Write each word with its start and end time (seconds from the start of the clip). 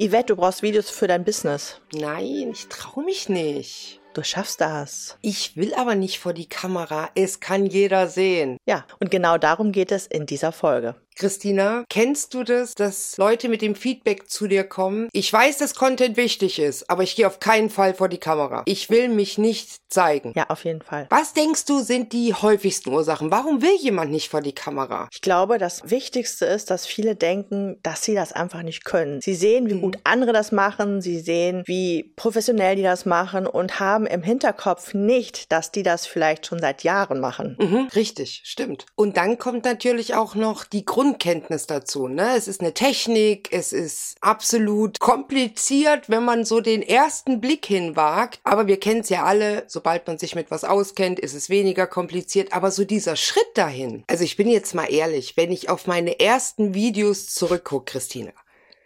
Yvette, 0.00 0.26
du 0.26 0.36
brauchst 0.36 0.62
Videos 0.62 0.90
für 0.90 1.08
dein 1.08 1.24
Business. 1.24 1.80
Nein, 1.92 2.50
ich 2.52 2.68
traue 2.68 3.04
mich 3.04 3.28
nicht. 3.28 4.00
Du 4.14 4.22
schaffst 4.22 4.60
das. 4.60 5.18
Ich 5.22 5.56
will 5.56 5.74
aber 5.74 5.96
nicht 5.96 6.20
vor 6.20 6.32
die 6.32 6.48
Kamera. 6.48 7.10
Es 7.16 7.40
kann 7.40 7.66
jeder 7.66 8.06
sehen. 8.06 8.58
Ja, 8.64 8.86
und 9.00 9.10
genau 9.10 9.38
darum 9.38 9.72
geht 9.72 9.90
es 9.90 10.06
in 10.06 10.24
dieser 10.24 10.52
Folge. 10.52 10.94
Christina, 11.18 11.84
kennst 11.88 12.32
du 12.32 12.44
das, 12.44 12.74
dass 12.74 13.16
Leute 13.16 13.48
mit 13.48 13.60
dem 13.60 13.74
Feedback 13.74 14.30
zu 14.30 14.46
dir 14.46 14.62
kommen? 14.62 15.08
Ich 15.12 15.32
weiß, 15.32 15.58
dass 15.58 15.74
Content 15.74 16.16
wichtig 16.16 16.60
ist, 16.60 16.88
aber 16.88 17.02
ich 17.02 17.16
gehe 17.16 17.26
auf 17.26 17.40
keinen 17.40 17.70
Fall 17.70 17.92
vor 17.92 18.08
die 18.08 18.18
Kamera. 18.18 18.62
Ich 18.66 18.88
will 18.88 19.08
mich 19.08 19.36
nicht 19.36 19.80
zeigen. 19.88 20.32
Ja, 20.36 20.46
auf 20.48 20.64
jeden 20.64 20.82
Fall. 20.82 21.06
Was 21.10 21.32
denkst 21.32 21.64
du 21.64 21.80
sind 21.80 22.12
die 22.12 22.34
häufigsten 22.34 22.90
Ursachen? 22.90 23.32
Warum 23.32 23.62
will 23.62 23.76
jemand 23.80 24.12
nicht 24.12 24.28
vor 24.28 24.42
die 24.42 24.54
Kamera? 24.54 25.08
Ich 25.10 25.20
glaube, 25.20 25.58
das 25.58 25.90
Wichtigste 25.90 26.46
ist, 26.46 26.70
dass 26.70 26.86
viele 26.86 27.16
denken, 27.16 27.78
dass 27.82 28.04
sie 28.04 28.14
das 28.14 28.32
einfach 28.32 28.62
nicht 28.62 28.84
können. 28.84 29.20
Sie 29.20 29.34
sehen, 29.34 29.68
wie 29.68 29.74
mhm. 29.74 29.80
gut 29.80 29.98
andere 30.04 30.32
das 30.32 30.52
machen, 30.52 31.00
sie 31.00 31.18
sehen, 31.18 31.64
wie 31.66 32.12
professionell 32.14 32.76
die 32.76 32.82
das 32.82 33.06
machen 33.06 33.46
und 33.46 33.80
haben 33.80 34.06
im 34.06 34.22
Hinterkopf 34.22 34.94
nicht, 34.94 35.50
dass 35.50 35.72
die 35.72 35.82
das 35.82 36.06
vielleicht 36.06 36.46
schon 36.46 36.60
seit 36.60 36.84
Jahren 36.84 37.18
machen. 37.18 37.56
Mhm, 37.58 37.88
richtig, 37.94 38.42
stimmt. 38.44 38.86
Und 38.94 39.16
dann 39.16 39.38
kommt 39.38 39.64
natürlich 39.64 40.14
auch 40.14 40.36
noch 40.36 40.64
die 40.64 40.84
Grund 40.84 41.07
Grundkenntnis 41.08 41.66
dazu. 41.66 42.06
Ne? 42.06 42.36
Es 42.36 42.48
ist 42.48 42.60
eine 42.60 42.74
Technik, 42.74 43.48
es 43.50 43.72
ist 43.72 44.16
absolut 44.20 45.00
kompliziert, 45.00 46.10
wenn 46.10 46.22
man 46.22 46.44
so 46.44 46.60
den 46.60 46.82
ersten 46.82 47.40
Blick 47.40 47.64
hinwagt. 47.64 48.40
Aber 48.44 48.66
wir 48.66 48.78
kennen 48.78 49.00
es 49.00 49.08
ja 49.08 49.24
alle, 49.24 49.64
sobald 49.68 50.06
man 50.06 50.18
sich 50.18 50.34
mit 50.34 50.50
was 50.50 50.64
auskennt, 50.64 51.18
ist 51.18 51.32
es 51.32 51.48
weniger 51.48 51.86
kompliziert. 51.86 52.52
Aber 52.52 52.70
so 52.70 52.84
dieser 52.84 53.16
Schritt 53.16 53.48
dahin. 53.54 54.04
Also 54.06 54.22
ich 54.24 54.36
bin 54.36 54.50
jetzt 54.50 54.74
mal 54.74 54.92
ehrlich, 54.92 55.38
wenn 55.38 55.50
ich 55.50 55.70
auf 55.70 55.86
meine 55.86 56.20
ersten 56.20 56.74
Videos 56.74 57.28
zurückgucke, 57.28 58.00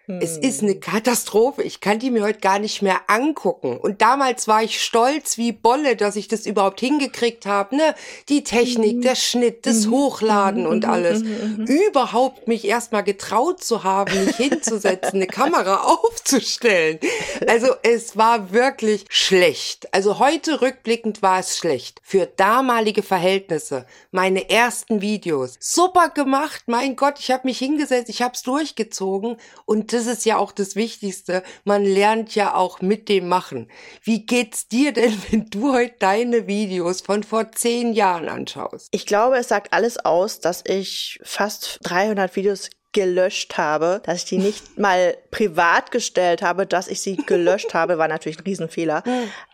Es 0.09 0.37
ist 0.37 0.62
eine 0.62 0.74
Katastrophe. 0.74 1.62
Ich 1.62 1.80
kann 1.80 2.01
die 2.01 2.11
mir 2.11 2.24
heute 2.24 2.41
gar 2.41 2.59
nicht 2.59 2.83
mehr 2.83 3.02
angucken. 3.06 3.77
Und 3.77 4.02
damals 4.02 4.48
war 4.48 4.62
ich 4.62 4.83
stolz 4.83 5.39
wie 5.39 5.53
Bolle, 5.53 5.94
dass 5.94 6.17
ich 6.17 6.27
das 6.27 6.44
überhaupt 6.44 6.81
hingekriegt 6.81 7.47
habe. 7.47 7.77
Ne? 7.77 7.94
Die 8.28 8.42
Technik, 8.42 9.03
der 9.03 9.14
Schnitt, 9.14 9.64
das 9.64 9.86
mhm. 9.86 9.92
Hochladen 9.92 10.67
und 10.67 10.84
mhm. 10.84 10.91
alles. 10.91 11.22
Mhm. 11.22 11.67
Überhaupt 11.67 12.48
mich 12.48 12.64
erstmal 12.64 13.05
getraut 13.05 13.62
zu 13.62 13.84
haben, 13.84 14.25
mich 14.25 14.36
hinzusetzen, 14.36 15.14
eine 15.14 15.28
Kamera 15.28 15.77
aufzustellen. 15.84 16.98
Also 17.47 17.69
es 17.84 18.16
war 18.16 18.53
wirklich 18.53 19.05
schlecht. 19.09 19.94
Also 19.94 20.19
heute 20.19 20.62
rückblickend 20.62 21.22
war 21.22 21.39
es 21.39 21.56
schlecht. 21.56 22.00
Für 22.03 22.27
damalige 22.27 23.05
Verhältnisse. 23.05 23.87
Meine 24.11 24.50
ersten 24.50 25.00
Videos. 25.00 25.56
Super 25.61 26.09
gemacht. 26.09 26.64
Mein 26.66 26.97
Gott, 26.97 27.20
ich 27.20 27.31
habe 27.31 27.47
mich 27.47 27.59
hingesetzt, 27.59 28.09
ich 28.09 28.20
habe 28.20 28.34
es 28.34 28.42
durchgezogen 28.42 29.37
und 29.64 29.91
das 29.92 30.06
ist 30.06 30.24
ja 30.24 30.38
auch 30.38 30.52
das 30.52 30.76
Wichtigste. 30.76 31.42
Man 31.64 31.84
lernt 31.84 32.34
ja 32.34 32.54
auch 32.54 32.80
mit 32.80 33.08
dem 33.08 33.28
Machen. 33.28 33.68
Wie 34.02 34.26
geht's 34.26 34.68
dir 34.68 34.92
denn, 34.92 35.16
wenn 35.30 35.46
du 35.46 35.72
heute 35.72 35.94
deine 35.98 36.46
Videos 36.46 37.00
von 37.00 37.22
vor 37.22 37.52
zehn 37.52 37.92
Jahren 37.92 38.28
anschaust? 38.28 38.88
Ich 38.90 39.06
glaube, 39.06 39.36
es 39.36 39.48
sagt 39.48 39.72
alles 39.72 39.98
aus, 39.98 40.40
dass 40.40 40.64
ich 40.66 41.20
fast 41.22 41.78
300 41.82 42.34
Videos 42.36 42.70
gelöscht 42.92 43.56
habe, 43.56 44.00
dass 44.04 44.18
ich 44.18 44.24
die 44.26 44.38
nicht 44.38 44.78
mal 44.78 45.16
privat 45.30 45.90
gestellt 45.90 46.42
habe, 46.42 46.66
dass 46.66 46.88
ich 46.88 47.00
sie 47.00 47.16
gelöscht 47.16 47.74
habe, 47.74 47.98
war 47.98 48.08
natürlich 48.08 48.38
ein 48.38 48.44
Riesenfehler. 48.44 49.02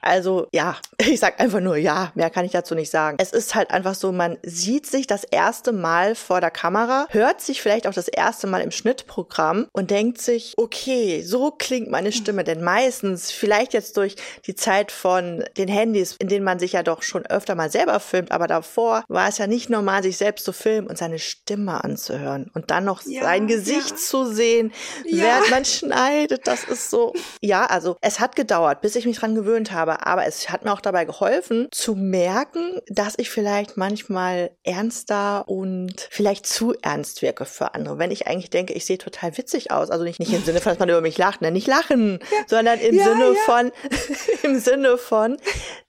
Also 0.03 0.48
ja, 0.53 0.77
ich 0.98 1.20
sag 1.20 1.41
einfach 1.41 1.61
nur 1.61 1.77
ja, 1.77 2.12
mehr 2.14 2.31
kann 2.31 2.44
ich 2.44 2.53
dazu 2.53 2.75
nicht 2.75 2.91
sagen. 2.91 3.16
Es 3.20 3.33
ist 3.33 3.55
halt 3.55 3.70
einfach 3.70 3.94
so, 3.94 4.12
man 4.12 4.39
sieht 4.42 4.86
sich 4.86 5.06
das 5.06 5.25
erste 5.25 5.72
Mal 5.72 6.14
vor 6.14 6.41
der 6.41 6.50
Kamera, 6.50 7.06
hört 7.11 7.41
sich 7.41 7.62
vielleicht 7.62 7.86
auch 7.86 7.94
das 7.94 8.09
erste 8.09 8.47
Mal 8.47 8.61
im 8.61 8.70
Schnittprogramm 8.70 9.69
und 9.72 9.91
denkt 9.91 10.20
sich, 10.20 10.55
okay, 10.56 11.22
so 11.22 11.50
klingt 11.50 11.91
meine 11.91 12.12
Stimme, 12.12 12.44
denn 12.44 12.62
meistens, 12.62 13.31
vielleicht 13.31 13.72
jetzt 13.72 13.97
durch 13.97 14.16
die 14.47 14.55
Zeit 14.55 14.91
von 14.91 15.44
den 15.56 15.69
Handys, 15.69 16.16
in 16.19 16.28
denen 16.28 16.44
man 16.44 16.59
sich 16.59 16.72
ja 16.72 16.83
doch 16.83 17.03
schon 17.03 17.25
öfter 17.27 17.55
mal 17.55 17.70
selber 17.70 18.00
filmt, 18.00 18.33
aber 18.33 18.47
davor 18.47 19.05
war 19.09 19.28
es 19.28 19.38
ja 19.38 19.47
nicht 19.47 19.71
normal, 19.71 20.03
sich 20.03 20.16
selbst 20.16 20.44
zu 20.44 20.53
filmen 20.53 20.88
und 20.88 20.98
seine 20.98 21.19
Stimme 21.19 21.84
anzuhören 21.84 22.50
und 22.54 22.71
dann 22.71 22.84
noch 22.84 23.03
ja 23.06 23.28
sein 23.28 23.47
Gesicht 23.47 23.91
ja. 23.91 23.97
zu 23.97 24.33
sehen, 24.33 24.72
ja. 25.05 25.25
während 25.25 25.50
man 25.50 25.65
schneidet. 25.65 26.47
Das 26.47 26.65
ist 26.65 26.91
so. 26.91 27.12
Ja, 27.43 27.66
also 27.66 27.97
es 28.00 28.21
hat 28.21 28.37
gedauert, 28.37 28.81
bis 28.81 28.97
ich 28.97 29.05
mich 29.05 29.19
dran 29.19 29.34
gewöhnt 29.34 29.71
habe, 29.72 30.06
aber 30.06 30.27
es 30.27 30.49
hat 30.49 30.65
mir 30.65 30.72
auch 30.72 30.81
dabei 30.81 31.05
geholfen, 31.05 31.69
zu 31.71 31.94
merken, 31.94 32.81
dass 32.89 33.15
ich 33.19 33.28
vielleicht 33.28 33.77
manchmal 33.77 34.50
ernster 34.65 35.47
und 35.47 36.09
vielleicht 36.11 36.47
zu 36.47 36.75
ernst 36.81 37.21
wirke 37.21 37.44
für 37.44 37.75
andere. 37.75 37.99
Wenn 37.99 38.11
ich 38.11 38.27
eigentlich 38.27 38.50
denke, 38.50 38.72
ich 38.72 38.87
sehe 38.87 38.99
total 38.99 39.37
witzig 39.37 39.71
aus, 39.71 39.91
also 39.91 40.05
nicht, 40.05 40.21
nicht 40.21 40.33
im 40.33 40.43
Sinne 40.43 40.60
von, 40.60 40.71
dass 40.71 40.78
man 40.78 40.89
über 40.89 41.03
mich 41.03 41.19
lacht, 41.19 41.43
ne? 41.43 41.50
nicht 41.50 41.66
lachen, 41.66 42.21
ja. 42.22 42.39
sondern 42.47 42.81
im 42.81 42.99
Sinne 42.99 43.34
von, 43.45 43.72
im 44.43 44.59
Sinne 44.59 44.97
von, 44.97 45.37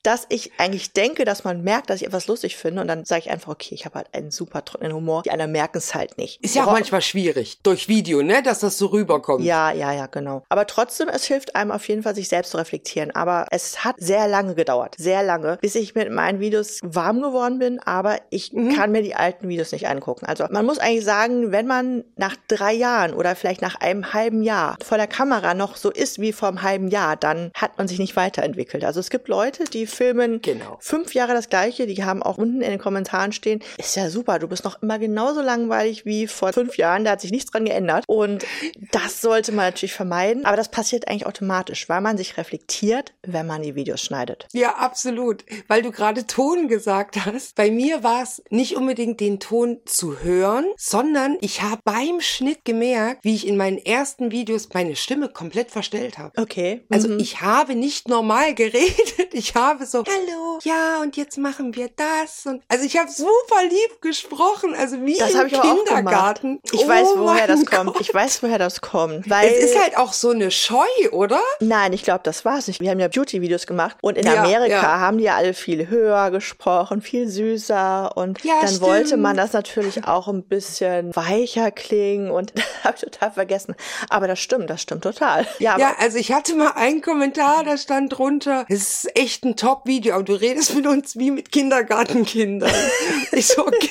dass 0.03 0.25
ich 0.29 0.51
eigentlich 0.57 0.91
denke, 0.91 1.23
dass 1.23 1.43
man 1.43 1.63
merkt, 1.63 1.89
dass 1.89 2.01
ich 2.01 2.07
etwas 2.07 2.27
lustig 2.27 2.57
finde 2.57 2.81
und 2.81 2.87
dann 2.87 3.05
sage 3.05 3.21
ich 3.25 3.31
einfach, 3.31 3.49
okay, 3.49 3.75
ich 3.75 3.85
habe 3.85 3.95
halt 3.95 4.13
einen 4.13 4.31
super 4.31 4.65
trockenen 4.65 4.93
Humor. 4.93 5.23
Die 5.23 5.31
anderen 5.31 5.51
merken 5.51 5.77
es 5.77 5.93
halt 5.95 6.17
nicht. 6.17 6.43
Ist 6.43 6.55
ja 6.55 6.65
auch 6.65 6.71
manchmal 6.71 7.01
schwierig 7.01 7.28
durch 7.63 7.87
Video, 7.87 8.21
ne, 8.21 8.41
dass 8.43 8.59
das 8.59 8.77
so 8.77 8.87
rüberkommt. 8.87 9.43
Ja, 9.43 9.71
ja, 9.71 9.93
ja, 9.93 10.07
genau. 10.07 10.43
Aber 10.49 10.67
trotzdem, 10.67 11.09
es 11.09 11.25
hilft 11.25 11.55
einem 11.55 11.71
auf 11.71 11.87
jeden 11.87 12.03
Fall, 12.03 12.15
sich 12.15 12.29
selbst 12.29 12.51
zu 12.51 12.57
reflektieren. 12.57 13.11
Aber 13.11 13.45
es 13.51 13.83
hat 13.83 13.95
sehr 13.99 14.27
lange 14.27 14.55
gedauert, 14.55 14.95
sehr 14.97 15.23
lange, 15.23 15.57
bis 15.61 15.75
ich 15.75 15.95
mit 15.95 16.11
meinen 16.11 16.39
Videos 16.39 16.79
warm 16.83 17.21
geworden 17.21 17.59
bin. 17.59 17.79
Aber 17.79 18.17
ich 18.29 18.53
mhm. 18.53 18.75
kann 18.75 18.91
mir 18.91 19.01
die 19.01 19.15
alten 19.15 19.49
Videos 19.49 19.71
nicht 19.71 19.87
angucken. 19.87 20.25
Also 20.25 20.45
man 20.49 20.65
muss 20.65 20.79
eigentlich 20.79 21.05
sagen, 21.05 21.51
wenn 21.51 21.67
man 21.67 22.03
nach 22.15 22.35
drei 22.47 22.73
Jahren 22.73 23.13
oder 23.13 23.35
vielleicht 23.35 23.61
nach 23.61 23.75
einem 23.75 24.13
halben 24.13 24.43
Jahr 24.43 24.77
vor 24.83 24.97
der 24.97 25.07
Kamera 25.07 25.53
noch 25.53 25.75
so 25.75 25.89
ist 25.89 26.19
wie 26.19 26.33
vor 26.33 26.49
einem 26.49 26.61
halben 26.61 26.87
Jahr, 26.89 27.15
dann 27.15 27.51
hat 27.53 27.77
man 27.77 27.87
sich 27.87 27.99
nicht 27.99 28.15
weiterentwickelt. 28.15 28.83
Also 28.83 28.99
es 28.99 29.09
gibt 29.09 29.27
Leute, 29.27 29.65
die 29.65 29.87
filmen 29.87 30.41
genau. 30.41 30.77
fünf 30.79 31.13
Jahre 31.13 31.33
das 31.33 31.49
gleiche, 31.49 31.87
die 31.87 32.03
haben 32.03 32.23
auch 32.23 32.37
unten 32.37 32.61
in 32.61 32.69
den 32.69 32.79
Kommentaren 32.79 33.31
stehen, 33.31 33.61
ist 33.77 33.95
ja 33.95 34.09
super, 34.09 34.39
du 34.39 34.47
bist 34.47 34.63
noch 34.63 34.81
immer 34.81 34.99
genauso 34.99 35.41
langweilig 35.41 36.05
wie 36.05 36.27
vor 36.27 36.53
fünf 36.53 36.77
Jahren, 36.77 37.05
da 37.05 37.18
hat 37.19 37.21
sich 37.21 37.31
nichts 37.31 37.51
dran 37.51 37.65
geändert. 37.65 38.05
Und 38.07 38.45
das 38.91 39.21
sollte 39.21 39.51
man 39.51 39.65
natürlich 39.65 39.93
vermeiden. 39.93 40.45
Aber 40.45 40.55
das 40.55 40.71
passiert 40.71 41.07
eigentlich 41.07 41.25
automatisch, 41.25 41.89
weil 41.89 42.01
man 42.01 42.17
sich 42.17 42.37
reflektiert, 42.37 43.13
wenn 43.23 43.45
man 43.45 43.61
die 43.61 43.75
Videos 43.75 44.01
schneidet. 44.01 44.47
Ja, 44.53 44.75
absolut. 44.75 45.43
Weil 45.67 45.81
du 45.81 45.91
gerade 45.91 46.25
Ton 46.25 46.67
gesagt 46.67 47.25
hast. 47.25 47.55
Bei 47.55 47.71
mir 47.71 48.03
war 48.03 48.23
es 48.23 48.41
nicht 48.49 48.75
unbedingt 48.77 49.19
den 49.19 49.39
Ton 49.39 49.79
zu 49.85 50.19
hören, 50.19 50.65
sondern 50.77 51.37
ich 51.41 51.61
habe 51.61 51.81
beim 51.83 52.21
Schnitt 52.21 52.63
gemerkt, 52.63 53.23
wie 53.23 53.35
ich 53.35 53.45
in 53.45 53.57
meinen 53.57 53.77
ersten 53.77 54.31
Videos 54.31 54.69
meine 54.73 54.95
Stimme 54.95 55.29
komplett 55.29 55.71
verstellt 55.71 56.17
habe. 56.17 56.39
Okay. 56.41 56.85
Also 56.89 57.09
mhm. 57.09 57.19
ich 57.19 57.41
habe 57.41 57.75
nicht 57.75 58.07
normal 58.07 58.53
geredet. 58.55 59.33
Ich 59.33 59.55
habe 59.55 59.85
so, 59.85 60.03
hallo, 60.05 60.59
ja, 60.63 61.01
und 61.01 61.17
jetzt 61.17 61.37
machen 61.37 61.75
wir 61.75 61.89
das. 61.95 62.45
Und 62.45 62.63
also 62.69 62.85
ich 62.85 62.97
habe 62.97 63.11
super 63.11 63.63
lieb 63.63 64.01
gesprochen, 64.01 64.73
also 64.73 65.03
wie 65.05 65.17
das 65.17 65.33
im 65.33 65.47
Kindergarten. 65.47 66.59
Ich 66.71 66.85
oh 66.85 66.87
weiß, 66.87 67.08
woher 67.17 67.47
das 67.47 67.65
Gott. 67.65 67.75
kommt. 67.75 68.01
Ich 68.01 68.13
weiß, 68.13 68.43
woher 68.43 68.57
das 68.57 68.81
kommt. 68.81 69.29
Weil 69.29 69.49
es 69.49 69.71
ist 69.71 69.79
halt 69.79 69.97
auch 69.97 70.13
so 70.13 70.29
eine 70.29 70.51
Scheu, 70.51 70.85
oder? 71.11 71.39
Nein, 71.59 71.93
ich 71.93 72.03
glaube, 72.03 72.21
das 72.23 72.45
war 72.45 72.57
es 72.57 72.67
nicht. 72.67 72.79
Wir 72.79 72.91
haben 72.91 72.99
ja 72.99 73.07
Beauty-Videos 73.07 73.67
gemacht 73.67 73.97
und 74.01 74.17
in 74.17 74.25
ja, 74.25 74.43
Amerika 74.43 74.81
ja. 74.81 74.99
haben 74.99 75.17
die 75.17 75.25
ja 75.25 75.35
alle 75.35 75.53
viel 75.53 75.87
höher 75.89 76.31
gesprochen, 76.31 77.01
viel 77.01 77.27
süßer 77.27 78.15
und 78.15 78.43
ja, 78.43 78.59
dann 78.59 78.67
stimmt. 78.67 78.81
wollte 78.81 79.17
man 79.17 79.37
das 79.37 79.53
natürlich 79.53 80.05
auch 80.05 80.27
ein 80.27 80.43
bisschen 80.43 81.15
weicher 81.15 81.71
klingen 81.71 82.31
und 82.31 82.53
habe 82.83 82.95
ich 82.95 83.01
total 83.01 83.31
vergessen. 83.31 83.75
Aber 84.09 84.27
das 84.27 84.39
stimmt, 84.39 84.69
das 84.69 84.81
stimmt 84.81 85.03
total. 85.03 85.47
Ja, 85.59 85.77
ja 85.77 85.95
also 85.99 86.17
ich 86.17 86.31
hatte 86.31 86.55
mal 86.55 86.71
einen 86.75 87.01
Kommentar, 87.01 87.63
da 87.63 87.77
stand 87.77 88.17
drunter, 88.17 88.65
es 88.69 89.05
ist 89.05 89.17
echt 89.17 89.43
ein 89.43 89.55
Top-Video, 89.55 90.15
aber 90.15 90.23
du 90.23 90.33
redest 90.33 90.75
mit 90.75 90.87
uns 90.87 91.17
wie 91.17 91.31
mit 91.31 91.51
Kindergartenkindern. 91.51 92.71
ich 93.31 93.47
so, 93.47 93.65
okay. 93.65 93.89